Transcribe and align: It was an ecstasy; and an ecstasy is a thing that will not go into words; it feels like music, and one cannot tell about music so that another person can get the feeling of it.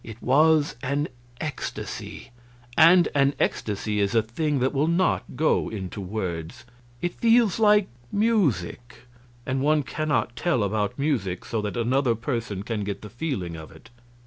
It 0.03 0.19
was 0.19 0.77
an 0.81 1.09
ecstasy; 1.39 2.31
and 2.75 3.07
an 3.13 3.35
ecstasy 3.39 3.99
is 3.99 4.15
a 4.15 4.23
thing 4.23 4.57
that 4.57 4.73
will 4.73 4.87
not 4.87 5.23
go 5.35 5.69
into 5.69 6.01
words; 6.01 6.65
it 7.03 7.13
feels 7.19 7.59
like 7.59 7.87
music, 8.11 8.95
and 9.45 9.61
one 9.61 9.83
cannot 9.83 10.35
tell 10.35 10.63
about 10.63 10.97
music 10.97 11.45
so 11.45 11.61
that 11.61 11.77
another 11.77 12.15
person 12.15 12.63
can 12.63 12.83
get 12.83 13.03
the 13.03 13.11
feeling 13.11 13.55
of 13.55 13.71
it. 13.71 13.91